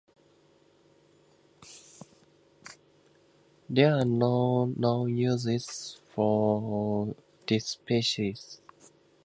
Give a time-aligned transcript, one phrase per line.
[3.69, 8.61] There are no known uses for this species.